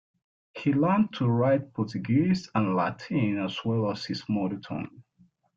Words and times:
He 0.57 0.73
learned 0.73 1.13
to 1.19 1.27
write 1.27 1.73
Portuguese 1.75 2.49
and 2.55 2.75
Latin 2.75 3.37
as 3.37 3.63
well 3.63 3.91
as 3.91 4.03
his 4.03 4.23
mother 4.27 4.57
tongue. 4.57 5.03